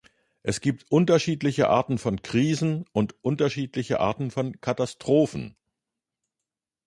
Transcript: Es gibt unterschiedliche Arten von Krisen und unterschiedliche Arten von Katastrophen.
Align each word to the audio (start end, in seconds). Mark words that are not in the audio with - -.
Es 0.41 0.61
gibt 0.61 0.89
unterschiedliche 0.89 1.69
Arten 1.69 1.99
von 1.99 2.23
Krisen 2.23 2.85
und 2.91 3.23
unterschiedliche 3.23 3.99
Arten 3.99 4.31
von 4.31 4.59
Katastrophen. 4.59 5.55